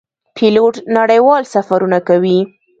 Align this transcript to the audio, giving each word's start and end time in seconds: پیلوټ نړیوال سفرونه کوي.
پیلوټ 0.35 0.75
نړیوال 0.97 1.43
سفرونه 1.53 1.99
کوي. 2.07 2.39